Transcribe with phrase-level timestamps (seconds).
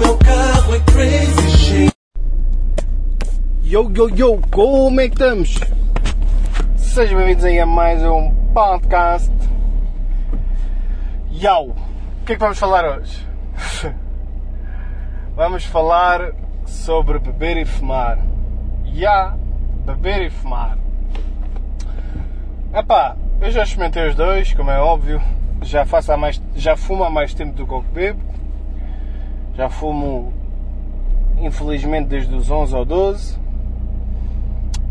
[0.00, 1.92] meu carro é crazy shit.
[3.62, 5.60] Yo, yo, yo, como é que estamos?
[6.76, 9.30] Sejam bem-vindos aí a mais um podcast.
[11.30, 11.74] Yo, o
[12.24, 13.26] que é que vamos falar hoje?
[15.36, 16.32] vamos falar
[16.64, 18.18] sobre beber e fumar.
[18.86, 19.36] Ya,
[19.84, 20.78] beber e fumar.
[22.74, 25.20] Epá, eu já experimentei os dois, como é óbvio.
[25.62, 28.29] Já, faço há mais, já fumo há mais tempo do que eu bebo.
[29.60, 30.32] Já fumo,
[31.38, 33.38] infelizmente, desde os 11 ou 12.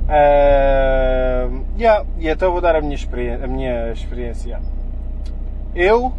[0.06, 4.62] Uh, yeah, e então vou dar a minha, experiência, a minha experiência.
[5.74, 6.14] Eu,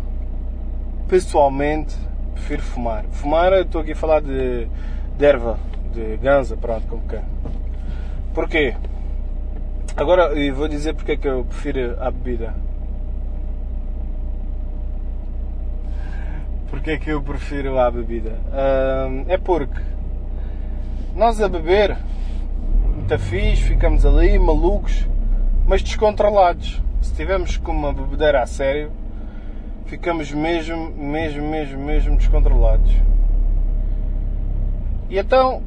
[1.06, 1.96] pessoalmente,
[2.34, 3.04] prefiro fumar.
[3.12, 4.66] Fumar, estou aqui a falar de,
[5.16, 5.56] de erva,
[5.92, 7.20] de ganza, pronto, como que
[8.34, 8.74] Porquê?
[9.96, 12.52] Agora, eu vou dizer porque é que eu prefiro a bebida.
[16.70, 18.30] Porque é que eu prefiro a bebida?
[18.30, 19.80] Uh, é porque
[21.15, 21.98] nós a beber,
[22.95, 25.07] muito fixe, ficamos ali malucos,
[25.66, 26.80] mas descontrolados.
[27.02, 28.93] Se tivermos com uma bebedeira a sério,
[29.87, 32.95] ficamos mesmo, mesmo, mesmo, mesmo descontrolados.
[35.10, 35.62] E então.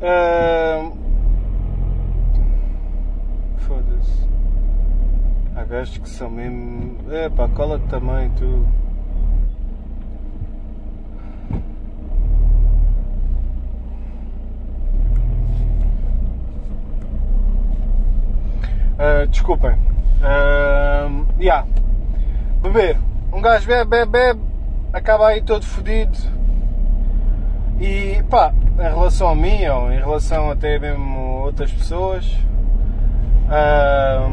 [0.00, 0.96] Uh,
[3.58, 4.28] Foda-se.
[5.56, 6.96] Há gajos que são mesmo.
[7.10, 8.64] Epá, cola também, tu.
[19.06, 19.76] Uh, desculpem.
[20.20, 21.64] Uh, yeah.
[22.60, 22.98] Beber.
[23.32, 24.40] Um gajo bebe, bebe, bebe,
[24.92, 26.18] acaba aí todo fodido.
[27.80, 32.26] E pá, em relação a mim ou em relação até mesmo outras pessoas,
[33.46, 34.28] uh,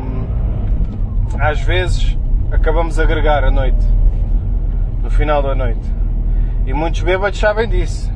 [1.40, 2.18] às vezes
[2.52, 3.86] acabamos a agregar a noite.
[5.04, 5.94] No final da noite.
[6.66, 8.12] E muitos bêbados sabem disso.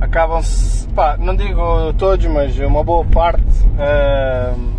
[0.00, 3.42] Acabam-se, pá, não digo todos, mas uma boa parte.
[3.74, 4.77] Uh,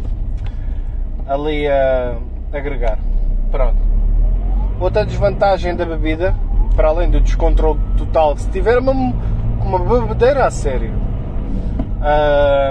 [1.30, 2.16] ali a
[2.52, 2.98] agregar.
[3.52, 3.78] Pronto.
[4.80, 6.36] Outra desvantagem da bebida,
[6.76, 10.92] para além do descontrole total, se tiver uma, uma bebedeira a sério,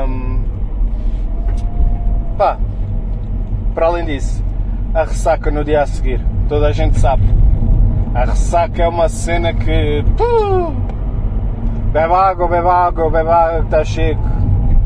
[0.09, 0.43] hum,
[2.37, 2.59] pá,
[3.75, 4.43] para além disso,
[4.93, 7.23] a ressaca no dia a seguir, toda a gente sabe.
[8.15, 10.05] A ressaca é uma cena que.
[10.21, 10.73] Uh,
[11.93, 14.19] bebe água, bebe água, bebe água, está cheio.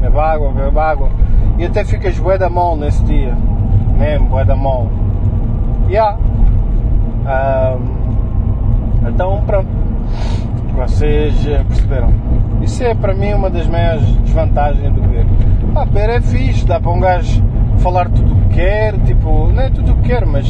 [0.01, 1.09] Bebe água, bebe água.
[1.57, 3.33] E até ficas bué da mão nesse dia
[4.03, 4.91] mesmo, bué da mão.
[5.89, 6.19] Yeah.
[7.23, 9.69] Um, então pronto.
[10.75, 11.35] Vocês
[11.69, 12.13] perceberam.
[12.63, 15.27] Isso é para mim uma das maiores desvantagens do beber.
[15.73, 17.43] Pá, beber é fixe, dá para um gajo
[17.79, 20.47] falar tudo o que quer, tipo, não é tudo o que quer, mas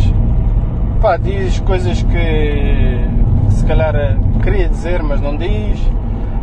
[1.01, 3.07] pá, diz coisas que
[3.51, 3.95] se calhar
[4.43, 5.91] queria dizer, mas não diz.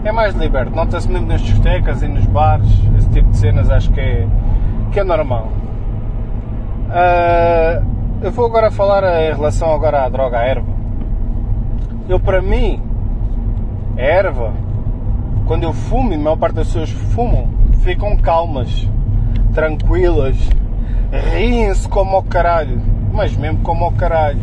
[0.04, 3.92] É mais liberto, nota-se mesmo nas discotecas e nos bares, esse tipo de cenas acho
[3.92, 4.28] que é,
[4.92, 5.50] que é normal.
[6.90, 7.86] Uh,
[8.24, 10.74] eu vou agora falar em relação agora à droga, à erva.
[12.08, 12.82] Eu, para mim,
[13.96, 14.54] a erva,
[15.46, 17.48] quando eu fumo, e a maior parte das pessoas fumam,
[17.84, 18.90] ficam calmas,
[19.54, 20.36] tranquilas,
[21.32, 22.82] riem-se como ao caralho,
[23.14, 24.42] mas mesmo como ao caralho.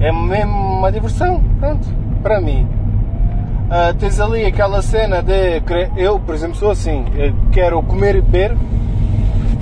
[0.00, 1.86] É mesmo uma diversão, pronto,
[2.20, 2.66] para mim.
[3.66, 5.62] Uh, tens ali aquela cena de.
[5.96, 7.04] Eu, por exemplo, sou assim,
[7.52, 8.56] quero comer e beber,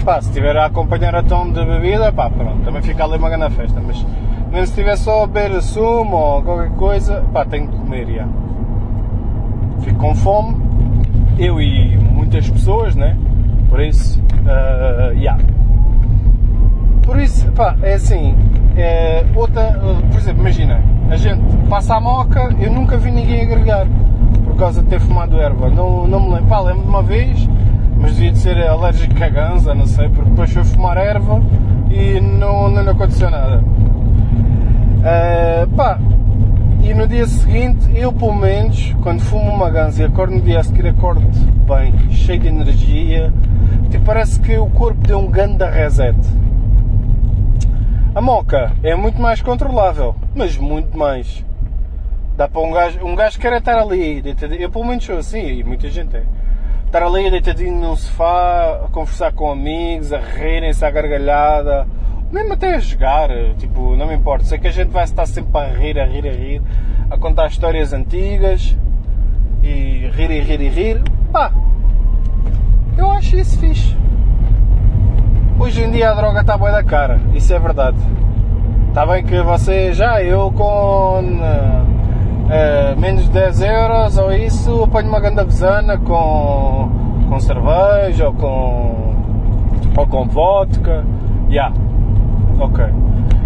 [0.09, 3.29] pá, se estiver a acompanhar a tom de bebida, pá, pronto, também fica ali uma
[3.29, 4.03] grande festa, mas
[4.51, 8.27] mesmo se estiver só a beber sumo ou qualquer coisa, pá, tenho que comer, já.
[9.83, 10.57] Fico com fome,
[11.39, 13.19] eu e muitas pessoas, né?
[13.69, 15.39] Por isso, uh, yeah.
[17.03, 18.35] Por isso, pá, é assim,
[18.79, 19.79] é outra,
[20.11, 20.81] por exemplo, imagina,
[21.11, 23.87] a gente passa a moca, eu nunca vi ninguém agregar
[24.47, 27.47] por causa de ter fumado erva, não, não me lembro, pá, lembro de uma vez,
[28.01, 31.43] mas devia de ser alérgico a ganza, não sei, porque depois foi fumar erva
[31.91, 33.63] e não, não lhe aconteceu nada.
[34.99, 35.99] Uh, pá,
[36.83, 40.61] e no dia seguinte, eu pelo menos, quando fumo uma ganza e acordo no dia
[40.61, 41.21] a seguir, acordo
[41.67, 43.33] bem, cheio de energia,
[43.91, 46.17] tipo, parece que o corpo deu um ganda reset.
[48.15, 51.45] A moca é muito mais controlável, mas muito mais.
[52.37, 54.23] Dá para um gajo, um gajo quer estar ali,
[54.59, 56.23] eu pelo menos sou assim, e muita gente é
[56.89, 61.87] estar ali deitadinho num sofá, a conversar com amigos, a rirem-se à gargalhada,
[62.33, 64.47] mesmo até a jogar, tipo, não me importa.
[64.47, 66.63] Sei que a gente vai estar sempre a rir, a rir, a rir,
[67.11, 68.75] a contar histórias antigas
[69.63, 71.03] e rir e rir e rir.
[71.31, 71.53] Pá,
[72.97, 73.95] eu acho isso fixe.
[75.61, 77.99] Hoje em dia a droga está boa da cara, isso é verdade.
[78.89, 81.23] Está bem que você já, eu com
[82.51, 86.91] eh, menos de 10 euros ou isso, apanho uma ganda besana com,
[87.29, 89.15] com cerveja ou com,
[89.97, 91.05] ou com vodka.
[91.51, 91.75] Yeah.
[92.59, 92.85] Ok.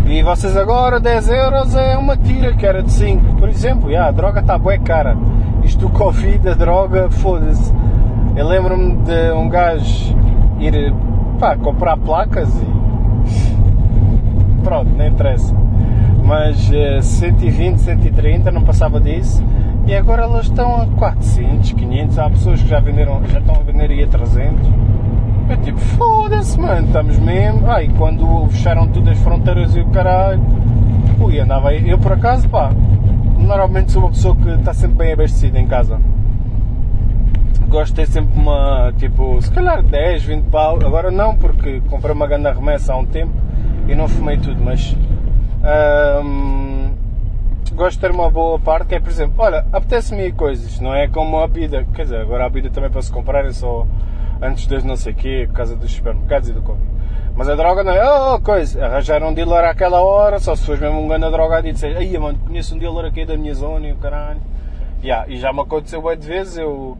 [0.06, 3.90] E vocês agora, 10 euros é uma tira que era de 5, por exemplo.
[3.90, 5.16] Yeah, a droga está bué cara.
[5.64, 7.72] Isto do Covid, a droga, foda-se.
[8.36, 10.16] Eu lembro-me de um gajo
[10.58, 10.94] ir
[11.38, 12.72] pá, comprar placas e.
[14.62, 15.54] Pronto, nem interessa.
[16.24, 19.42] Mas eh, 120, 130, não passava disso.
[19.86, 22.18] E agora elas estão a 400, 500.
[22.18, 24.68] Há pessoas que já, venderam, já estão a vender aí a 300.
[25.50, 27.70] Eu tipo, foda-se, mano, estamos mesmo.
[27.70, 30.40] Ah, e quando fecharam tudo as fronteiras e o caralho.
[31.20, 31.90] Ui, andava aí.
[31.90, 32.72] Eu por acaso, pá,
[33.38, 36.00] normalmente sou uma pessoa que está sempre bem abastecida em casa.
[37.68, 40.78] Gosto de ter sempre uma, tipo, se calhar 10, 20 pau.
[40.84, 43.32] Agora não, porque comprei uma grande remessa há um tempo
[43.88, 44.96] e não fumei tudo, mas.
[47.74, 51.08] Gosto de ter uma boa parte, que é, por exemplo, olha, apetece-me coisas, não é
[51.08, 51.84] como a bebida.
[51.94, 53.86] Quer dizer, agora a bebida também para se comprar é só
[54.40, 56.86] antes das não sei o quê, por causa dos supermercados e do Covid.
[57.34, 60.80] Mas a droga não é, oh, coisa, arranjar um dealer àquela hora, só se fores
[60.80, 63.88] mesmo um grande drogado e disser, aí mano, conheço um dealer aqui da minha zona
[63.88, 64.40] e o caralho.
[65.02, 66.96] Yeah, e já me aconteceu bué de vezes eu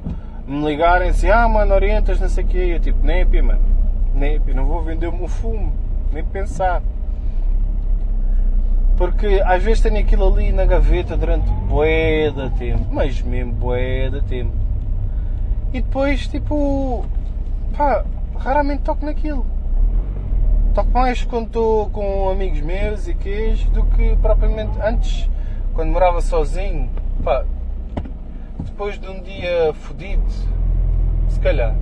[0.46, 3.62] me ligarem assim, ah mano, orientas, não sei o quê, eu tipo, nem mano,
[4.14, 5.72] nem não vou vender o meu fumo,
[6.12, 6.82] nem pensar.
[9.02, 14.08] Porque às vezes tenho aquilo ali na gaveta durante bué de tempo, mas mesmo bué
[14.08, 14.52] de tempo.
[15.72, 17.04] E depois, tipo,
[17.76, 18.04] pá,
[18.38, 19.44] raramente toco naquilo.
[20.72, 25.28] Toco mais quando estou com amigos meus e queijo do que propriamente antes,
[25.74, 26.88] quando morava sozinho.
[27.24, 27.44] Pá,
[28.60, 30.22] depois de um dia fodido,
[31.26, 31.74] se calhar.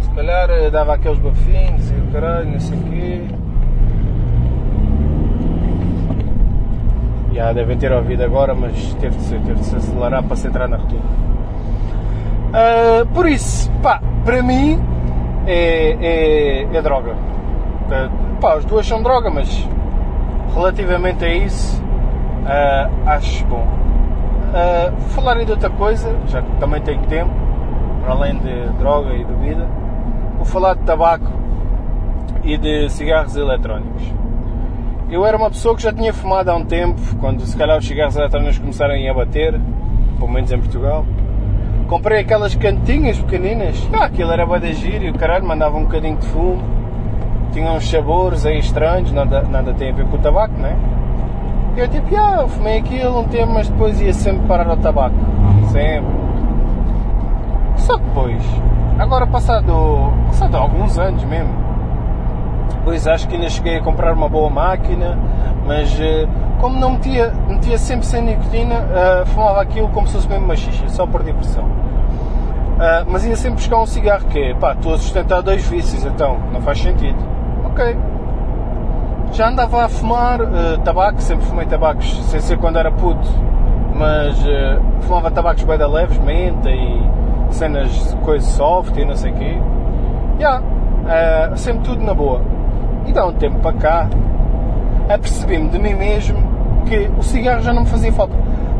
[0.00, 3.37] Se calhar eh, dava aqueles bafinhos e o caralho, não sei o quê.
[7.38, 10.48] Já devem ter ouvido agora, mas teve de ser, teve de se acelerar para se
[10.48, 11.04] entrar na rotunda.
[12.52, 14.82] Ah, por isso, pá, para mim
[15.46, 17.14] é, é, é droga.
[17.92, 19.68] Ah, pá, as duas são droga, mas
[20.52, 21.80] relativamente a isso,
[22.44, 23.68] ah, acho bom.
[24.52, 27.30] Ah, vou falar aí de outra coisa, já que também tenho tempo,
[28.02, 29.64] para além de droga e bebida,
[30.38, 31.30] vou falar de tabaco
[32.42, 34.12] e de cigarros eletrónicos.
[35.10, 37.86] Eu era uma pessoa que já tinha fumado há um tempo, quando se calhar os
[37.86, 39.58] cigarros eletrónicos começaram a bater,
[40.18, 41.06] pelo menos em Portugal.
[41.88, 46.18] Comprei aquelas cantinhas pequeninas, ah, aquilo era de giro e o caralho mandava um bocadinho
[46.18, 46.62] de fumo.
[47.52, 50.76] Tinha uns sabores aí estranhos, nada, nada tem a ver com o tabaco, né?
[51.74, 54.76] E eu tipo, ah, eu fumei aquilo um tempo, mas depois ia sempre parar ao
[54.76, 55.16] tabaco.
[55.72, 56.12] Sempre.
[57.78, 58.42] Só que depois,
[58.98, 61.54] agora passado, passado alguns anos mesmo,
[62.78, 65.18] depois acho que ainda cheguei a comprar uma boa máquina,
[65.66, 66.26] mas eh,
[66.60, 70.56] como não metia, metia sempre sem nicotina, eh, fumava aquilo como se fosse mesmo uma
[70.56, 71.64] xixa, só por diversão.
[72.80, 76.04] Ah, mas ia sempre buscar um cigarro que é, pá, estou a sustentar dois vícios,
[76.04, 77.18] então não faz sentido.
[77.66, 77.96] Ok.
[79.32, 83.28] Já andava a fumar eh, tabaco, sempre fumei tabacos, sem ser quando era puto,
[83.94, 84.36] mas
[85.02, 87.02] fumava tabacos bem leves, menta e
[87.50, 89.58] cenas, coisas soft e não sei o quê.
[91.08, 92.40] Eh, sempre tudo na boa.
[93.08, 94.10] E dá um tempo para cá,
[95.08, 96.36] apercebi-me de mim mesmo
[96.86, 98.34] que o cigarro já não me fazia falta.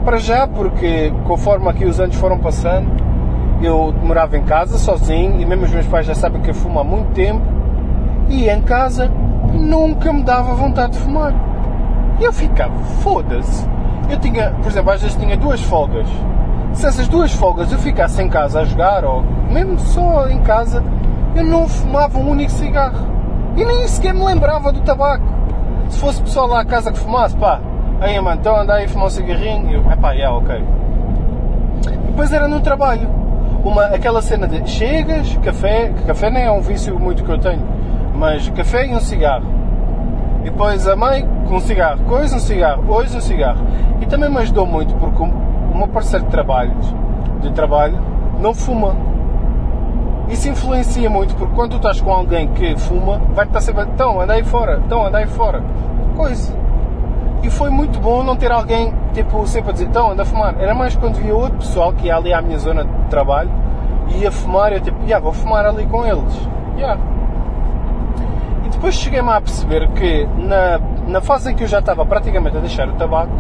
[0.04, 2.90] Para já, porque conforme aqui os anos foram passando,
[3.62, 6.78] eu morava em casa sozinho e mesmo os meus pais já sabem que eu fumo
[6.78, 7.40] há muito tempo
[8.28, 9.10] e em casa
[9.50, 11.32] nunca me dava vontade de fumar.
[12.20, 13.66] E eu ficava, foda-se.
[14.10, 16.06] Eu tinha, por exemplo, às vezes tinha duas folgas.
[16.74, 20.84] Se essas duas folgas eu ficasse em casa a jogar, ou mesmo só em casa,
[21.34, 23.17] eu não fumava um único cigarro.
[23.58, 25.24] E nem sequer me lembrava do tabaco.
[25.88, 27.60] Se fosse pessoal lá à casa que fumasse, pá,
[28.00, 30.62] aí mano, então anda aí a fumar um cigarrinho, eu, epá, yeah, ok.
[32.06, 33.08] Depois era no trabalho.
[33.64, 37.66] Uma, aquela cena de chegas, café, café nem é um vício muito que eu tenho,
[38.14, 39.46] mas café e um cigarro.
[40.42, 43.66] E depois a mãe com um cigarro, coisa um cigarro, hoje um cigarro.
[44.00, 46.72] E também me ajudou muito porque o meu parceiro de trabalho,
[47.40, 47.98] de trabalho
[48.38, 48.94] não fuma.
[50.30, 54.20] Isso influencia muito porque quando tu estás com alguém que fuma, vai-te estar sempre, então
[54.20, 55.62] anda aí fora, então anda aí fora.
[56.16, 56.56] Coisa.
[57.42, 60.54] E foi muito bom não ter alguém, tipo, sempre a dizer, então anda a fumar.
[60.58, 63.50] Era mais quando via outro pessoal que ia ali à minha zona de trabalho
[64.08, 66.48] e ia fumar, eu tipo, yeah, vou fumar ali com eles.
[66.76, 67.00] Yeah.
[68.64, 72.56] E depois cheguei-me a perceber que na, na fase em que eu já estava praticamente
[72.56, 73.32] a deixar o tabaco,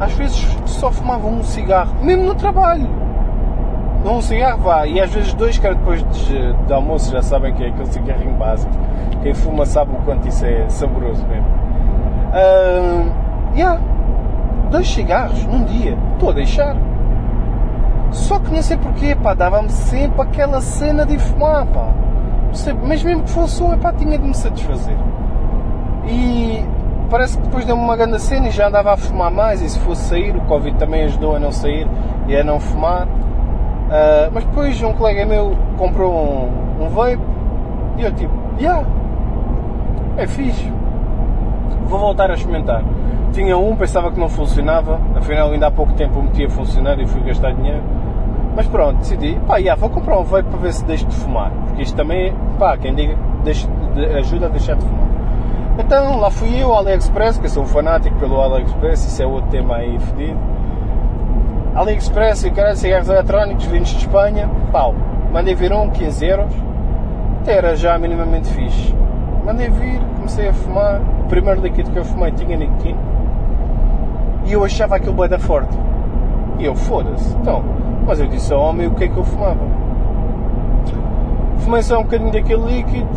[0.00, 2.88] às vezes só fumava um cigarro, mesmo no trabalho.
[4.20, 7.54] Um cigarro vá, e às vezes dois, que era depois de, de almoço, já sabem
[7.54, 8.70] que é aquele cigarrinho básico.
[9.22, 11.46] Quem fuma sabe o quanto isso é saboroso mesmo.
[12.28, 13.80] Uh, yeah.
[14.70, 15.96] dois cigarros num dia.
[16.12, 16.76] Estou a deixar.
[18.10, 21.88] Só que não sei porquê, pá, dava-me sempre aquela cena de fumar, pá.
[22.52, 24.98] Sei, mas mesmo que fosse um, pá, tinha de me satisfazer.
[26.06, 26.62] E
[27.08, 29.62] parece que depois deu-me uma grande cena e já andava a fumar mais.
[29.62, 31.88] E se fosse sair, o Covid também ajudou a não sair
[32.28, 33.08] e a não fumar.
[33.90, 37.18] Uh, mas depois um colega meu comprou um, um vape
[37.98, 38.86] e eu tipo, yeah,
[40.16, 40.72] é fixe,
[41.86, 42.84] vou voltar a experimentar.
[43.32, 47.00] Tinha um, pensava que não funcionava, afinal ainda há pouco tempo o meti a funcionar
[47.00, 47.82] e fui gastar dinheiro.
[48.54, 51.50] Mas pronto, decidi, pá, yeah, vou comprar um vape para ver se deixo de fumar.
[51.66, 55.08] Porque isto também, pá, quem diga, deixe, de, ajuda a deixar de fumar.
[55.80, 59.50] Então lá fui eu AliExpress, que eu sou um fanático pelo AliExpress, isso é outro
[59.50, 60.38] tema aí fedido.
[61.74, 64.94] AliExpress e caralho, cigarros eletrónicos vindos de Espanha, pau,
[65.32, 66.52] mandei vir um, 15 euros,
[67.40, 68.94] até era já minimamente fixe.
[69.44, 72.98] Mandei vir, comecei a fumar, o primeiro líquido que eu fumei tinha nicotina,
[74.46, 75.76] e eu achava aquilo bem da forte.
[76.58, 77.62] E eu, foda-se, então,
[78.04, 79.60] mas eu disse ao homem o que é que eu fumava.
[81.58, 83.08] Fumei só um bocadinho daquele líquido,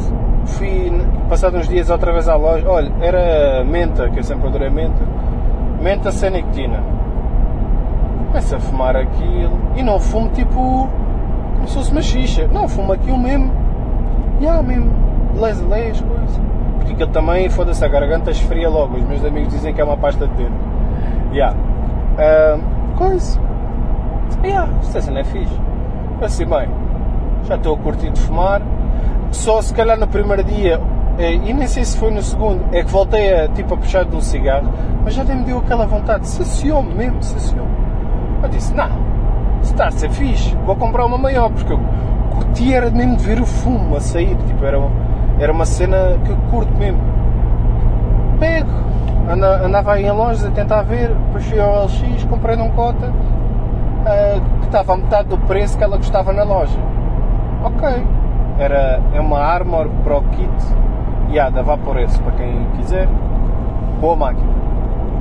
[0.45, 0.91] fui,
[1.27, 5.01] passado uns dias outra vez à loja, olha, era menta, que eu sempre adorei menta,
[5.81, 7.02] menta sem nicotina.
[8.33, 10.89] Começo a fumar aquilo, e não fumo tipo,
[11.55, 13.51] como se fosse uma xixa, não, fumo aquilo mesmo,
[14.39, 14.91] e yeah, mesmo,
[15.35, 16.41] lés a lés, coisa.
[16.77, 19.97] Porque aquilo também, foda-se, a garganta esfria logo, os meus amigos dizem que é uma
[19.97, 20.55] pasta de dedo.
[21.31, 21.55] Yeah.
[22.17, 23.39] Uh, coisa
[24.43, 25.53] yeah, esta cena é fixe.
[26.21, 26.67] Assim, bem,
[27.43, 28.61] já estou a curtir de fumar.
[29.31, 30.79] Só se calhar no primeiro dia,
[31.17, 34.05] eh, e nem sei se foi no segundo, é que voltei a, tipo, a puxar
[34.05, 34.71] de um cigarro,
[35.03, 37.72] mas já nem me deu aquela vontade, saciou-me mesmo, saciou-me.
[38.43, 38.89] Eu disse, não,
[39.61, 41.79] se está a ser fixe, vou comprar uma maior, porque eu
[42.31, 44.77] curti era mesmo de ver o fumo a sair, tipo, era,
[45.39, 46.99] era uma cena que eu curto mesmo.
[48.39, 48.69] Pego,
[49.63, 54.59] andava aí em lojas a tentar ver, depois fui ao LX, comprei num cota, uh,
[54.59, 56.77] que estava a metade do preço que ela custava na loja.
[57.63, 57.89] Ok.
[58.59, 60.49] Era, é uma Armor Pro Kit.
[61.29, 63.07] E yeah, dá Vaporesse para quem quiser.
[63.99, 64.53] Boa máquina.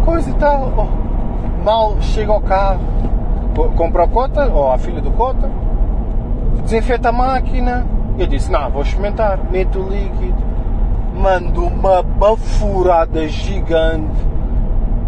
[0.04, 0.72] Coisa e tal.
[0.76, 2.80] Oh, mal chega ao carro,
[3.76, 5.50] compra o Cota, ou a filha do Cota,
[6.62, 7.86] desinfeta a máquina.
[8.18, 9.38] Eu disse, não, vou experimentar.
[9.50, 10.42] Meto o líquido,
[11.14, 14.32] mando uma bafurada gigante.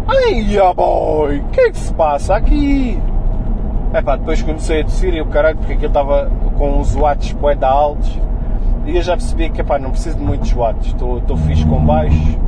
[0.07, 2.99] Ai, boy, o que é que se passa aqui?
[3.93, 7.33] É pá, depois comecei a tossir e o caralho, porque aquilo estava com uns watts
[7.33, 8.19] poeda altos.
[8.85, 11.83] E eu já percebi que epá, não preciso de muitos watts, estou, estou fixe com
[11.83, 12.39] baixo.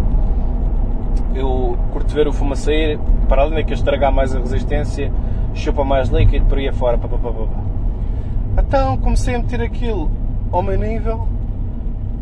[1.33, 5.11] Eu curto ver o fumo a sair, para além de que estragar mais a resistência,
[5.57, 6.97] chupa mais líquido por aí afora.
[6.97, 8.61] Pá, pá, pá, pá.
[8.61, 10.09] Então comecei a meter aquilo
[10.51, 11.27] ao meu nível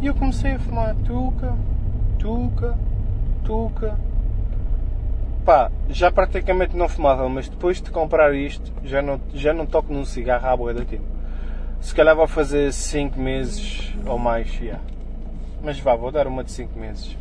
[0.02, 1.56] e eu comecei a fumar tuca,
[2.20, 2.78] tuca,
[3.44, 3.98] tuca,
[5.46, 9.94] pá, já praticamente não fumava, mas depois de comprar isto, já não, já não toco
[9.94, 11.06] num cigarro à boia da tempo.
[11.80, 14.82] Se calhar vou fazer 5 meses ou mais, yeah.
[15.64, 17.16] Mas vá, vou dar uma de 5 meses.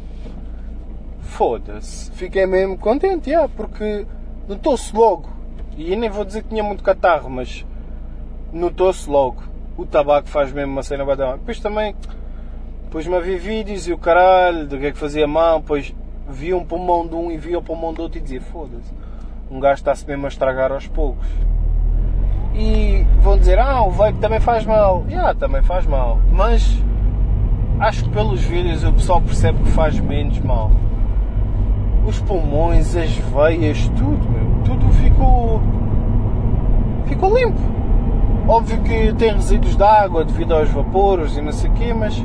[1.20, 2.10] Foda-se.
[2.12, 4.06] Fiquei mesmo contente, yeah, porque
[4.48, 5.28] notou-se logo.
[5.76, 7.66] E nem vou dizer que tinha muito catarro, mas
[8.52, 9.42] notou-se logo.
[9.76, 11.32] O tabaco faz mesmo uma cena badão.
[11.32, 11.94] Depois também,
[12.84, 15.94] depois-me a ver vídeos e o caralho, do que é que fazia mal, depois
[16.28, 18.92] via um pulmão de um e via o pulmão do outro e dizia: Foda-se,
[19.50, 21.26] um gajo está-se mesmo a estragar aos poucos.
[22.54, 25.04] E vão dizer: Ah, o vape também faz mal.
[25.08, 26.20] Yeah, também faz mal.
[26.30, 26.80] Mas
[27.80, 30.70] acho que pelos vídeos o pessoal percebe que faz menos mal.
[32.06, 34.43] Os pulmões, as veias, tudo, meu,
[37.06, 37.34] ficou.
[37.34, 37.60] limpo.
[38.46, 42.22] Óbvio que tem resíduos de água devido aos vapores e não sei o quê, mas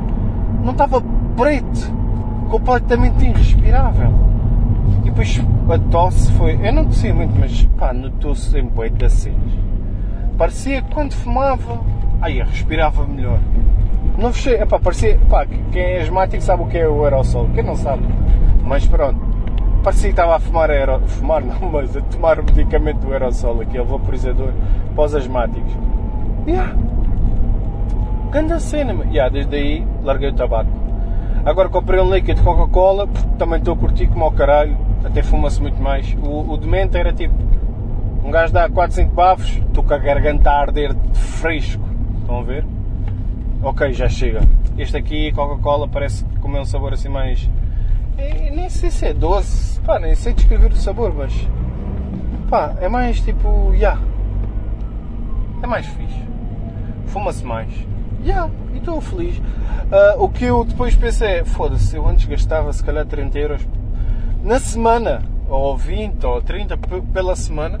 [0.62, 1.02] não estava
[1.36, 1.92] preto
[2.50, 4.12] completamente irrespirável.
[5.02, 6.58] E depois a tosse foi.
[6.62, 9.38] Eu não tossia muito, mas pá, notou-se em boi cenas.
[10.36, 11.80] Parecia que quando fumava,
[12.20, 13.38] aí respirava melhor.
[14.18, 17.62] Não fechei, epá, parecia, pá, quem é asmático sabe o que é o aerossol, quem
[17.62, 18.02] não sabe,
[18.62, 19.20] mas pronto,
[19.82, 23.60] parecia que estava a fumar, aero, fumar não, mas a tomar o medicamento do aerossol,
[23.60, 24.52] aquele vaporizador
[24.94, 25.72] para os asmáticos.
[26.46, 26.74] Yeah.
[28.30, 30.70] Ganda cena, yeah, desde aí larguei o tabaco.
[31.44, 33.08] Agora comprei um líquido de Coca-Cola,
[33.38, 36.16] também estou a curtir como ao caralho, até fuma-se muito mais.
[36.22, 37.34] O, o de menta era tipo,
[38.24, 41.82] um gajo dá 4, 5 bafos, estou com a garganta a arder de fresco.
[42.20, 42.64] Estão a ver?
[43.62, 44.40] Ok, já chega.
[44.78, 47.50] Este aqui, Coca-Cola, parece que como é um sabor assim mais.
[48.52, 51.32] Nem sei se é doce, pá, nem sei descrever o sabor, mas.
[52.48, 53.72] pá, é mais tipo.
[53.74, 54.00] Yeah.
[55.62, 56.24] É mais fixe.
[57.06, 57.68] Fuma-se mais.
[58.24, 59.38] Yeah, e estou feliz.
[59.38, 63.68] Uh, o que eu depois pensei é, foda-se, eu antes gastava se calhar 30 euros
[64.42, 65.22] na semana.
[65.48, 67.80] ou 20 ou 30 p- pela semana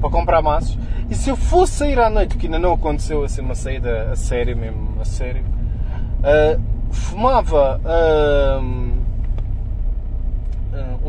[0.00, 0.78] para comprar maços.
[1.10, 4.16] E se eu fosse sair à noite, que ainda não aconteceu assim uma saída a
[4.16, 5.44] sério mesmo, a sério,
[6.22, 6.58] ah,
[6.90, 7.78] fumava
[8.62, 8.83] um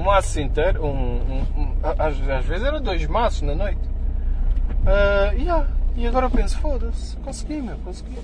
[0.05, 3.81] maço inteiro, um, um- um- às, às vezes era dois maços na noite.
[4.85, 5.67] Ah, yeah.
[5.97, 8.17] E agora eu penso, foda-se, consegui, meu, consegui.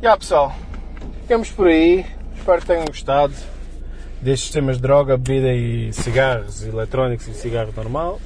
[0.00, 0.54] Yeah, pessoal,
[1.22, 2.04] ficamos por aí.
[2.36, 3.34] Espero que tenham gostado
[4.20, 8.20] destes temas de droga, bebida e cigarros eletrónicos e cigarro normal.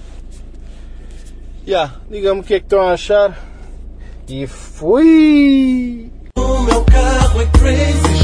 [1.66, 3.38] Yeah, digam-me o que é que estão a achar.
[4.28, 6.10] E fui!
[6.36, 8.17] O meu carro é crazy.